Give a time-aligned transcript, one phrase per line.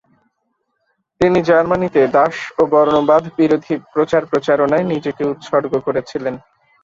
[1.21, 6.35] তিনি জার্মানীতে দাস ও বর্ণবাদ বিরোধী প্রচার- প্রচারণায় নিজেকে উৎসর্গ করেছিলেন।